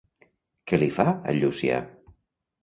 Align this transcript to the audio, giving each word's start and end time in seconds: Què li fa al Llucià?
Què 0.71 0.79
li 0.83 0.87
fa 0.95 1.05
al 1.13 1.39
Llucià? 1.45 1.77